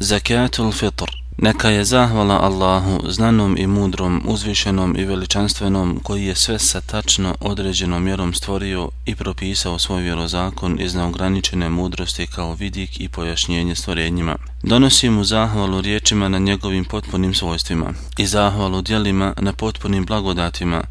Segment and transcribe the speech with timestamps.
[0.00, 6.58] Zakatul fitr Neka je zahvala Allahu, znanom i mudrom, uzvišenom i veličanstvenom, koji je sve
[6.58, 13.08] sa tačno određenom mjerom stvorio i propisao svoj vjerozakon iz neograničene mudrosti kao vidik i
[13.08, 14.36] pojašnjenje stvorenjima.
[14.62, 20.82] Donosi mu zahvalu riječima na njegovim potpunim svojstvima i zahvalu dijelima na potpunim blagodatima,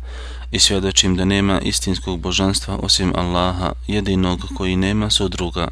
[0.51, 5.67] i svjedočim da nema istinskog božanstva osim Allaha, jedinog koji nema sudruga.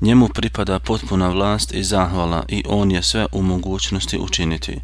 [0.00, 4.80] Njemu pripada potpuna vlast i zahvala i on je sve u mogućnosti učiniti.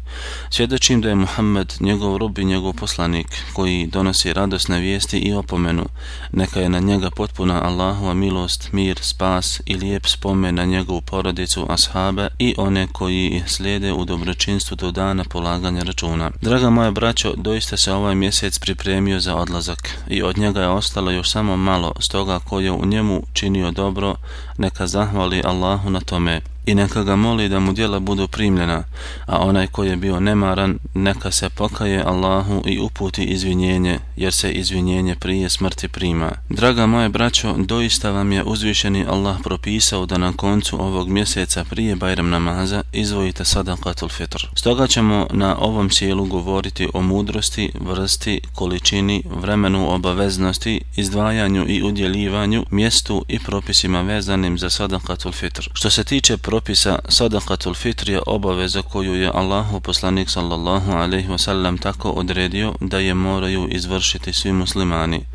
[0.49, 5.85] Svjedočim da je Muhammed njegov rob i njegov poslanik koji donosi radosne vijesti i opomenu.
[6.31, 11.65] Neka je na njega potpuna Allahova milost, mir, spas i lijep spomen na njegovu porodicu,
[11.69, 16.31] ashabe i one koji slijede u dobročinstvu do dana polaganja računa.
[16.41, 19.89] Draga moja braćo, doista se ovaj mjesec pripremio za za odlazak.
[20.07, 24.15] I od njega je ostalo još samo malo, stoga ko je u njemu činio dobro,
[24.57, 28.83] neka zahvali Allahu na tome i neka ga moli da mu djela budu primljena,
[29.25, 34.51] a onaj ko je bio nemaran, neka se pokaje Allahu i uputi izvinjenje, jer se
[34.51, 36.31] izvinjenje prije smrti prima.
[36.49, 41.95] Draga moje braćo, doista vam je uzvišeni Allah propisao da na koncu ovog mjeseca prije
[41.95, 44.47] Bajram namaza izvojite sadakatul fitr.
[44.55, 52.65] Stoga ćemo na ovom sjelu govoriti o mudrosti, vrsti, količini, vremenu obaveznosti, izdvajanju i udjelivanju,
[52.71, 55.69] mjestu i propisima vezanim za sadakatul fitr.
[55.73, 61.79] Što se tiče propisa sadakatul fitr je obaveza koju je Allahu poslanik sallallahu alaihi wasallam
[61.81, 65.25] tako odredio da je moraju izvršiti svi muslimani.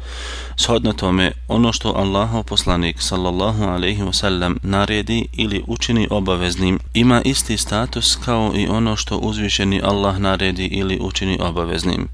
[0.56, 7.56] Shodno tome, ono što Allahu poslanik sallallahu alaihi wasallam naredi ili učini obaveznim ima isti
[7.56, 12.08] status kao i ono što uzvišeni Allah naredi ili učini obaveznim.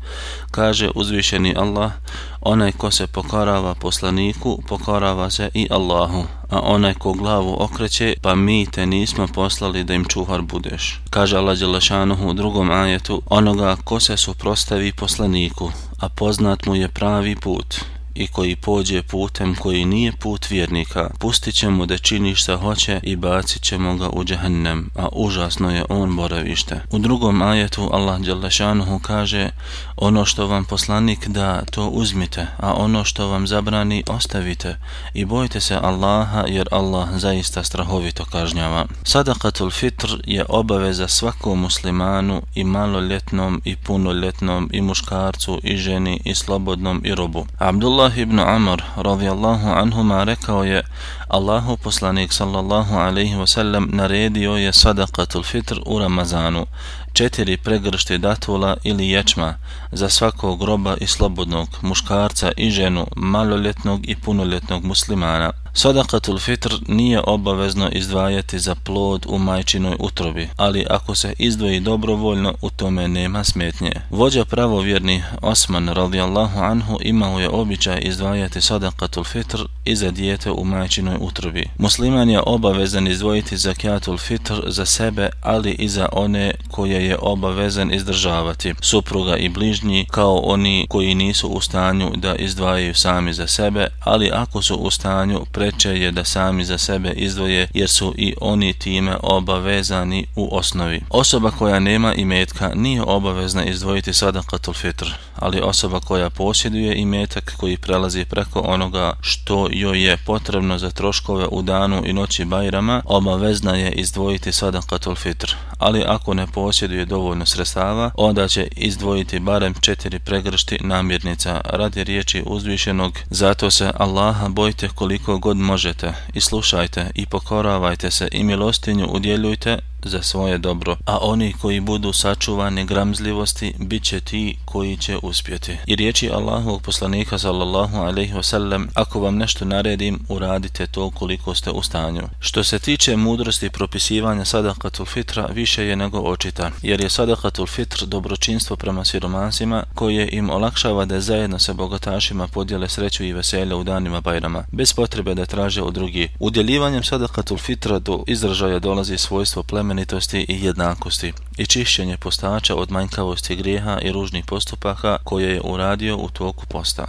[0.50, 1.92] Kaže uzvišeni Allah,
[2.40, 8.34] onaj ko se pokorava poslaniku, pokorava se i Allahu, a onaj ko glavu okreće, pa
[8.34, 11.00] mi te nismo poslali da im čuvar budeš.
[11.10, 16.88] Kaže Allah Đelešanuhu u drugom ajetu, onoga ko se suprostavi poslaniku, a poznat mu je
[16.88, 17.84] pravi put,
[18.14, 23.16] i koji pođe putem koji nije put vjernika, pustit ćemo da čini šta hoće i
[23.16, 26.80] bacit ćemo ga u džahnem, a užasno je on boravište.
[26.90, 29.50] U drugom ajetu Allah Đalešanuhu kaže
[29.96, 34.76] ono što vam poslanik da to uzmite, a ono što vam zabrani ostavite
[35.14, 38.86] i bojte se Allaha jer Allah zaista strahovito kažnjava.
[39.02, 46.34] Sadakatul fitr je obaveza svakom muslimanu i maloljetnom i punoljetnom i muškarcu i ženi i
[46.34, 47.46] slobodnom i robu.
[47.58, 50.82] Abdullah Abdullah ibn Amr radijallahu anhuma rekao je
[51.28, 56.66] Allahu poslanik sallallahu alaihi wasallam naredio je sadakatul fitr u Ramazanu
[57.12, 59.54] četiri pregršte datula ili ječma
[59.92, 65.52] za svakog groba i slobodnog muškarca i ženu maloljetnog i punoljetnog muslimana.
[65.72, 72.54] Sadakatul fitr nije obavezno izdvajati za plod u majčinoj utrobi, ali ako se izdvoji dobrovoljno,
[72.62, 73.92] u tome nema smetnje.
[74.10, 80.64] Vođa pravovjerni Osman radijallahu anhu imao je običaj izdvajati sadakatul fitr i za dijete u
[80.64, 81.68] majčinoj utrobi.
[81.78, 87.94] Musliman je obavezan izdvojiti zakatul fitr za sebe, ali i za one koje je obavezan
[87.94, 93.86] izdržavati, supruga i bližnji, kao oni koji nisu u stanju da izdvajaju sami za sebe,
[94.00, 98.34] ali ako su u stanju preče je da sami za sebe izdvoje jer su i
[98.40, 101.00] oni time obavezani u osnovi.
[101.10, 107.76] Osoba koja nema imetka nije obavezna izdvojiti sadakatul fitr, ali osoba koja posjeduje imetak koji
[107.76, 113.76] prelazi preko onoga što joj je potrebno za troškove u danu i noći bajrama, obavezna
[113.76, 120.18] je izdvojiti sadakatul fitr, ali ako ne posjeduje dovoljno sredstava, onda će izdvojiti barem četiri
[120.18, 126.12] pregršti namirnica radi riječi uzvišenog, zato se Allaha bojte koliko god možete.
[126.34, 132.12] I slušajte i pokoravajte se i milostinju udjeljujte za svoje dobro, a oni koji budu
[132.12, 135.76] sačuvani gramzljivosti bit će ti koji će uspjeti.
[135.86, 141.70] I riječi Allahovog poslanika sallallahu alaihi wasallam, ako vam nešto naredim, uradite to koliko ste
[141.70, 142.22] u stanju.
[142.40, 148.06] Što se tiče mudrosti propisivanja sadakatul fitra, više je nego očita, jer je sadakatul fitr
[148.06, 153.84] dobročinstvo prema siromansima koje im olakšava da zajedno sa bogatašima podijele sreću i veselje u
[153.84, 156.28] danima bajrama, bez potrebe da traže od drugi.
[156.38, 162.90] Udjeljivanjem sadakatul fitra do izražaja dolazi svojstvo pleme plemenitosti i jednakosti i čišćenje postača od
[162.90, 167.04] manjkavosti grijeha i ružnih postupaka koje je uradio u toku posta.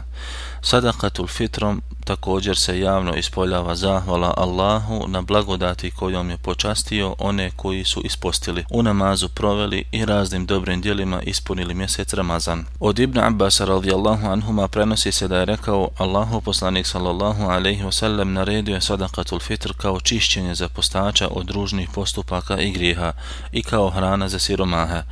[0.61, 7.83] Sadakatul fitrom također se javno ispoljava zahvala Allahu na blagodati kojom je počastio one koji
[7.83, 12.65] su ispostili, u namazu proveli i raznim dobrim dijelima ispunili mjesec Ramazan.
[12.79, 18.23] Od Ibn Abbas radijallahu anhuma prenosi se da je rekao Allahu poslanik sallallahu alaihi wasallam
[18.23, 23.13] naredio je sadakatul fitr kao čišćenje za postača od ružnih postupaka i grijeha
[23.51, 25.03] i kao hrana za siromahe.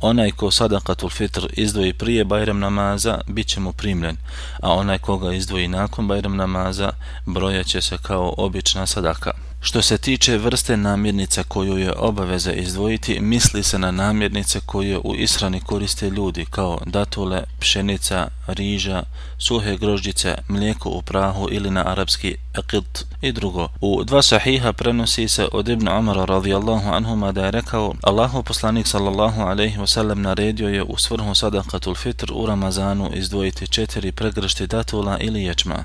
[0.00, 4.16] Onaj ko sadakatul fitr izdvoji prije Bajram namaza, bit će mu primljen,
[4.62, 6.92] a onaj koga izdvoji nakon Bajram namaza,
[7.26, 9.49] brojat će se kao obična sadaka.
[9.62, 15.14] Što se tiče vrste namirnica koju je obaveza izdvojiti, misli se na namirnice koje u
[15.16, 19.02] israni koriste ljudi kao datule, pšenica, riža,
[19.38, 23.68] suhe grožđice, mlijeko u prahu ili na arapski eqilt i drugo.
[23.80, 28.86] U dva sahiha prenosi se od Ibn Umara radijallahu anhuma da je rekao Allahu poslanik
[28.86, 35.18] sallallahu alaihi wasallam naredio je u svrhu sadakatul fitr u Ramazanu izdvojiti četiri pregršti datula
[35.18, 35.84] ili ječma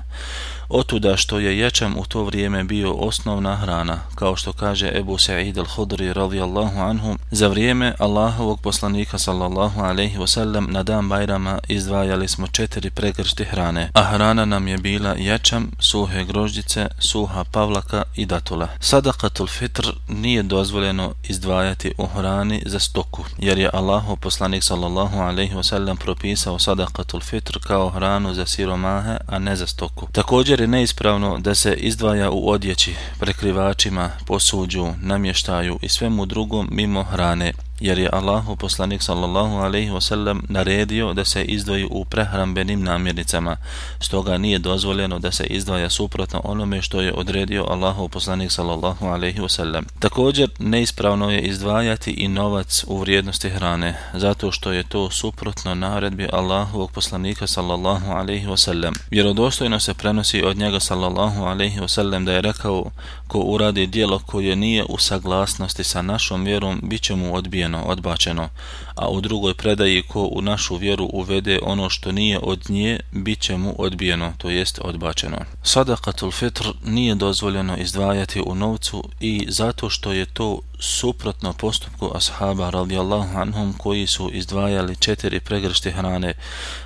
[0.68, 5.54] otuda što je ječam u to vrijeme bio osnovna hrana, kao što kaže Ebu Sa'id
[5.56, 12.46] al-Hudri radijallahu anhu, za vrijeme Allahovog poslanika sallallahu alaihi wasallam na dan Bajrama izdvajali smo
[12.46, 18.68] četiri pregršti hrane, a hrana nam je bila ječam, suhe grožđice, suha pavlaka i datula.
[18.80, 25.54] Sadakatul fitr nije dozvoljeno izdvajati u hrani za stoku, jer je Allahov poslanik sallallahu alaihi
[25.54, 30.06] wasallam propisao sadakatul fitr kao hranu za siromahe, a ne za stoku.
[30.12, 36.68] Također Također je neispravno da se izdvaja u odjeći, prekrivačima, posuđu, namještaju i svemu drugom
[36.72, 42.82] mimo hrane, jer je Allahu poslanik sallallahu alaihi wasallam naredio da se izdvoji u prehrambenim
[42.82, 43.56] namirnicama
[44.00, 49.40] stoga nije dozvoljeno da se izdvaja suprotno onome što je odredio Allahu poslanik sallallahu alaihi
[49.40, 49.82] wasallam.
[49.98, 56.28] također neispravno je izdvajati i novac u vrijednosti hrane zato što je to suprotno naredbi
[56.32, 58.92] Allahovog poslanika sallallahu alaihi wasallam.
[59.10, 62.90] vjerodostojno se prenosi od njega sallallahu alaihi wasallam da je rekao
[63.28, 68.48] ko uradi djelo koje nije u saglasnosti sa našom vjerom biće mu odbijeno odbijeno, odbačeno,
[68.94, 73.40] a u drugoj predaji ko u našu vjeru uvede ono što nije od nje, bit
[73.40, 75.38] će mu odbijeno, to jest odbačeno.
[75.62, 82.70] Sadakatul fitr nije dozvoljeno izdvajati u novcu i zato što je to suprotno postupku ashaba
[82.70, 86.34] radijallahu anhum koji su izdvajali četiri pregršte hrane,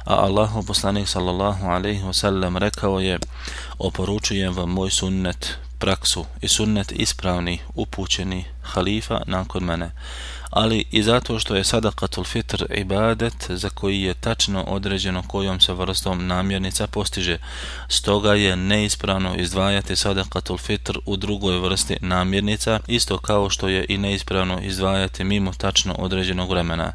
[0.05, 3.19] a Allahu poslanik sallallahu alaihi wasallam rekao je
[3.79, 9.91] oporučujem vam moj sunnet, praksu i sunnet ispravni, upućeni halifa nakon mene
[10.51, 15.73] ali i zato što je sadakatul fitr ibadet za koji je tačno određeno kojom se
[15.73, 17.39] vrstom namjernica postiže.
[17.89, 23.99] Stoga je neispravno izdvajati sadakatul fitr u drugoj vrsti namjernica, isto kao što je i
[23.99, 26.93] neispravno izdvajati mimo tačno određenog vremena.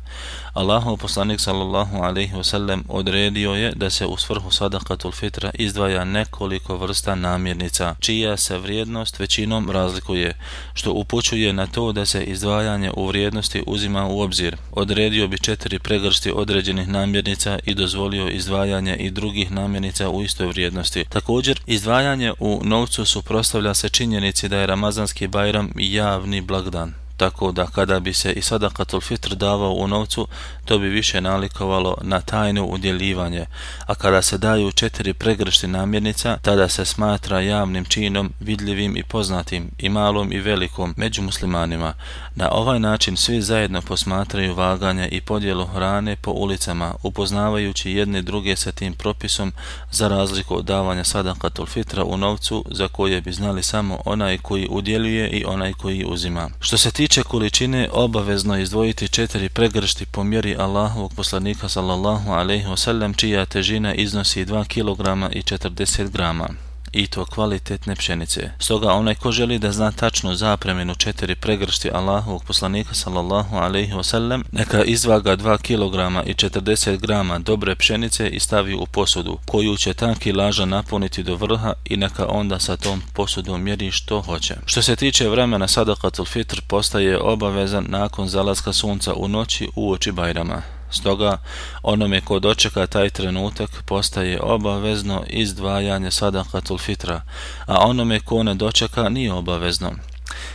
[0.54, 6.78] Allahu poslanik sallallahu alaihi wasallam odredio je da se u svrhu sadakatul fitra izdvaja nekoliko
[6.78, 10.38] vrsta namirnica, čija se vrijednost većinom razlikuje,
[10.74, 13.12] što upućuje na to da se izdvajanje u
[13.46, 14.56] aktivnosti uzima u obzir.
[14.72, 21.06] Odredio bi četiri pregršti određenih namirnica i dozvolio izdvajanje i drugih namirnica u istoj vrijednosti.
[21.10, 27.66] Također, izdvajanje u novcu suprostavlja se činjenici da je Ramazanski bajram javni blagdan tako da
[27.66, 30.28] kada bi se i sadakatul fitr davao u novcu,
[30.66, 33.46] to bi više nalikovalo na tajno udjeljivanje,
[33.86, 39.72] a kada se daju četiri pregršti namjernica, tada se smatra javnim činom, vidljivim i poznatim,
[39.78, 41.94] i malom i velikom, među muslimanima.
[42.36, 48.56] Na ovaj način svi zajedno posmatraju vaganje i podjelu hrane po ulicama, upoznavajući jedne druge
[48.56, 49.54] sa tim propisom
[49.92, 54.68] za razliku od davanja sadakatul fitra u novcu, za koje bi znali samo onaj koji
[54.70, 56.50] udjeljuje i onaj koji uzima.
[56.60, 62.66] Što se tiče tiče količine, obavezno izdvojiti četiri pregršti po mjeri Allahovog poslanika sallallahu alaihi
[62.66, 66.50] wasallam, čija težina iznosi 2 kg i 40 grama
[66.96, 68.50] i to kvalitetne pšenice.
[68.60, 74.44] Stoga onaj ko želi da zna tačno zapremenu četiri pregršti Allahovog poslanika sallallahu alaihi wasallam,
[74.52, 79.94] neka izvaga 2 kg i 40 g dobre pšenice i stavi u posudu, koju će
[79.94, 84.56] ta kilaža napuniti do vrha i neka onda sa tom posudom mjeri što hoće.
[84.66, 90.12] Što se tiče vremena sadakatul fitr postaje obavezan nakon zalaska sunca u noći u oči
[90.12, 90.62] Bajrama.
[90.96, 91.38] Stoga
[91.84, 97.22] onome ko dočeka taj trenutak postaje obavezno izdvajanje sadakatul fitra,
[97.66, 99.92] a onome ko ne dočeka nije obavezno.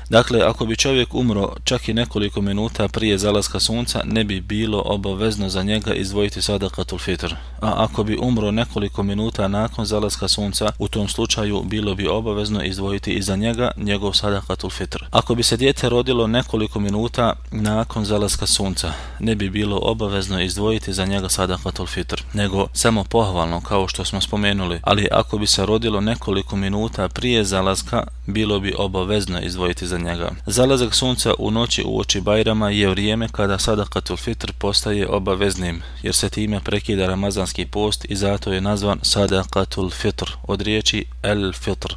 [0.08, 4.82] Dakle, ako bi čovjek umro čak i nekoliko minuta prije zalaska sunca, ne bi bilo
[4.86, 7.34] obavezno za njega izdvojiti sadakatul fitr.
[7.60, 12.64] A ako bi umro nekoliko minuta nakon zalaska sunca, u tom slučaju bilo bi obavezno
[12.64, 15.04] izdvojiti i za njega njegov sadakatul fitr.
[15.10, 20.92] Ako bi se dijete rodilo nekoliko minuta nakon zalaska sunca, ne bi bilo obavezno izdvojiti
[20.92, 25.66] za njega sadakatul fitr, nego samo pohvalno kao što smo spomenuli, ali ako bi se
[25.66, 30.30] rodilo nekoliko minuta prije zalaska, bilo bi obavezno izdvojiti za njega.
[30.46, 36.14] Zalazak sunca u noći u oči Bajrama je vrijeme kada sadakatul fitr postaje obaveznim, jer
[36.14, 41.94] se time prekida ramazanski post i zato je nazvan sadakatul fitr od riječi el fitr,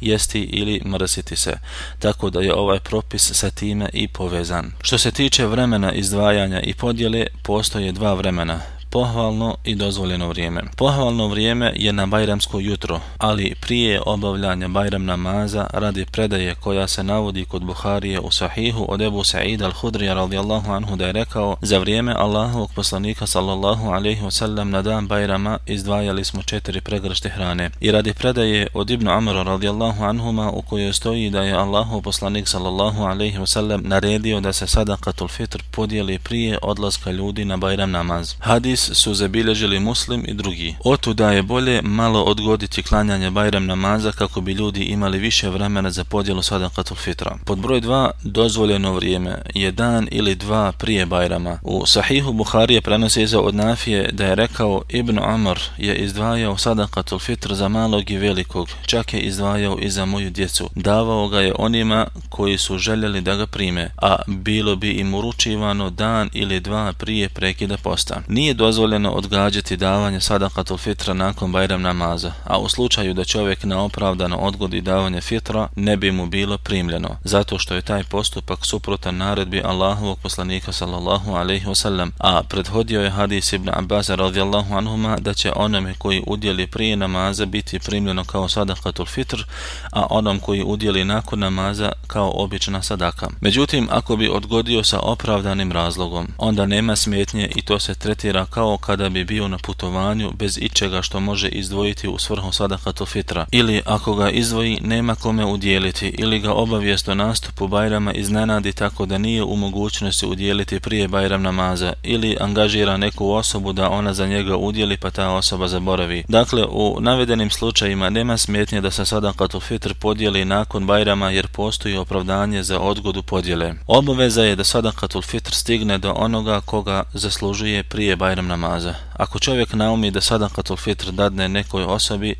[0.00, 1.58] jesti ili mrsiti se,
[1.98, 4.72] tako da je ovaj propis sa time i povezan.
[4.82, 8.60] Što se tiče vremena izdvajanja i podjele, postoje dva vremena,
[8.94, 10.62] pohvalno i dozvoljeno vrijeme.
[10.76, 17.02] Pohvalno vrijeme je na Bajramsko jutro, ali prije obavljanja Bajram namaza radi predaje koja se
[17.02, 21.78] navodi kod Buharije u Sahihu od Ebu Sa'id al-Hudrija radijallahu anhu da je rekao za
[21.78, 27.70] vrijeme Allahovog poslanika sallallahu alaihi wasallam na dan Bajrama izdvajali smo četiri pregršte hrane.
[27.80, 32.48] I radi predaje od Ibnu Amra radijallahu anhuma u kojoj stoji da je Allahov poslanik
[32.48, 38.34] sallallahu alaihi wasallam naredio da se sadakatul fitr podijeli prije odlaska ljudi na Bajram namaz.
[38.38, 40.74] Hadis su zabilježili muslim i drugi.
[40.84, 46.04] Otuda je bolje malo odgoditi klanjanje Bajram namaza kako bi ljudi imali više vremena za
[46.04, 47.38] podjelu sadakatul fitra.
[47.44, 51.58] Pod broj 2, dozvoljeno vrijeme je dan ili dva prije Bajrama.
[51.62, 57.18] U Sahihu Buharije prenosi se od Nafije da je rekao Ibn Amr je izdvajao sadakatul
[57.18, 60.70] fitr za malog i velikog, čak je izdvajao i za moju djecu.
[60.74, 65.90] Davao ga je onima koji su željeli da ga prime, a bilo bi im uručivano
[65.90, 68.22] dan ili dva prije prekida posta.
[68.28, 73.64] Nije dozvoljeno dozvoljeno odgađati davanje sadakatul fitra nakon Bajram namaza, a u slučaju da čovjek
[73.64, 79.16] neopravdano odgodi davanje fitra, ne bi mu bilo primljeno, zato što je taj postupak suprotan
[79.16, 85.34] naredbi Allahovog poslanika sallallahu alaihi wasallam, a prethodio je hadis ibn Abbas radijallahu anhuma da
[85.34, 89.44] će onome koji udjeli prije namaza biti primljeno kao sadakatul fitr,
[89.92, 93.28] a onom koji udjeli nakon namaza kao obična sadaka.
[93.40, 98.63] Međutim, ako bi odgodio sa opravdanim razlogom, onda nema smetnje i to se tretira kao
[98.64, 103.46] kao kada bi bio na putovanju bez ičega što može izdvojiti u svrhu sadakatu fitra.
[103.52, 109.06] Ili ako ga izdvoji, nema kome udjeliti ili ga obavijest o nastupu Bajrama iznenadi tako
[109.06, 114.26] da nije u mogućnosti udjeliti prije Bajram namaza ili angažira neku osobu da ona za
[114.26, 116.24] njega udjeli pa ta osoba zaboravi.
[116.28, 121.96] Dakle, u navedenim slučajima nema smetnje da se sadakatul fitr podijeli nakon Bajrama jer postoji
[121.96, 123.74] opravdanje za odgodu podjele.
[123.86, 128.94] Obaveza je da sadakatul fitr stigne do onoga koga zaslužuje prije Bajram namaza.
[129.16, 132.34] Ako čovjek naumi da sadakatul fitr dadne nekoj osobi,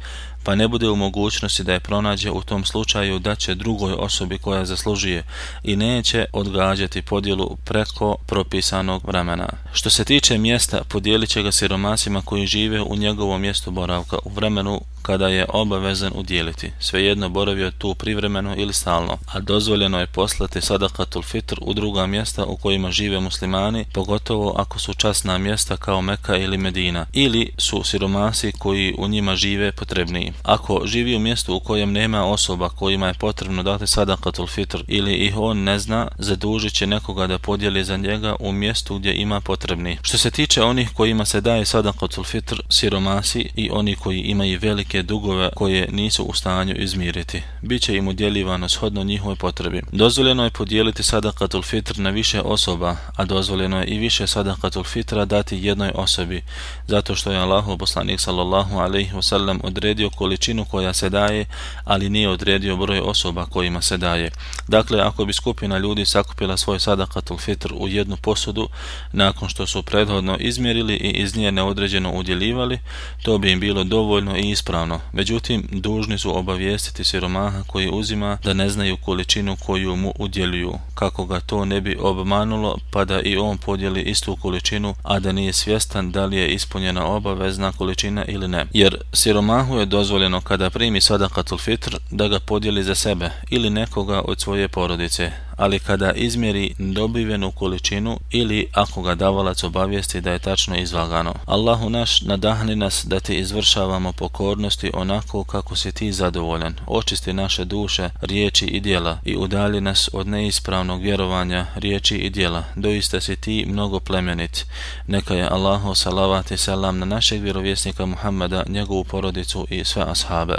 [0.44, 4.38] pa ne bude u mogućnosti da je pronađe u tom slučaju da će drugoj osobi
[4.38, 5.24] koja zaslužuje
[5.62, 9.48] i neće odgađati podjelu preko propisanog vremena.
[9.72, 14.30] Što se tiče mjesta, podijelit će ga siromasima koji žive u njegovom mjestu boravka u
[14.30, 20.60] vremenu kada je obavezan udjeliti, svejedno boravio tu privremeno ili stalno, a dozvoljeno je poslati
[20.60, 26.02] sadakatul fitr u druga mjesta u kojima žive muslimani, pogotovo ako su časna mjesta kao
[26.02, 30.32] Meka ili Medina, ili su siromasi koji u njima žive potrebniji.
[30.42, 35.14] Ako živi u mjestu u kojem nema osoba kojima je potrebno dati sadakatul fitr ili
[35.14, 39.40] ih on ne zna, zadužit će nekoga da podijeli za njega u mjestu gdje ima
[39.40, 39.98] potrebni.
[40.02, 45.02] Što se tiče onih kojima se daje sadakatul fitr, siromasi i oni koji imaju velike
[45.02, 47.42] dugove koje nisu u stanju izmiriti.
[47.62, 49.82] Biće im udjeljivano shodno njihove potrebi.
[49.92, 55.24] Dozvoljeno je podijeliti sadakatul fitr na više osoba, a dozvoljeno je i više sadakatul fitra
[55.24, 56.42] dati jednoj osobi,
[56.86, 61.46] zato što je Allahu poslanik sallallahu alaihi wasallam odredio količinu koja se daje,
[61.84, 64.30] ali nije odredio broj osoba kojima se daje.
[64.68, 68.68] Dakle, ako bi skupina ljudi sakupila svoj sadakatul fitr u jednu posudu,
[69.12, 72.78] nakon što su prethodno izmjerili i iz nje neodređeno udjeljivali,
[73.22, 75.00] to bi im bilo dovoljno i ispravno ispravno.
[75.12, 81.26] Međutim, dužni su obavijestiti siromaha koji uzima da ne znaju količinu koju mu udjeljuju, kako
[81.26, 85.52] ga to ne bi obmanulo pa da i on podijeli istu količinu, a da nije
[85.52, 88.66] svjestan da li je ispunjena obavezna količina ili ne.
[88.72, 90.13] Jer siromahu je dozvoljeno
[90.44, 95.78] kada primi sadakatul fitr da ga podijeli za sebe ili nekoga od svoje porodice, ali
[95.78, 101.34] kada izmjeri dobivenu količinu ili ako ga davalac obavijesti da je tačno izvagano.
[101.46, 106.74] Allahu naš nadahni nas da ti izvršavamo pokornosti onako kako si ti zadovoljan.
[106.86, 112.64] Očisti naše duše, riječi i dijela i udalji nas od neispravnog vjerovanja, riječi i dijela.
[112.76, 114.66] Doista si ti mnogo plemenit.
[115.06, 120.52] Neka je Allahu salavat i salam na našeg vjerovjesnika Muhammeda, njegovu porodicu i sve ashabe.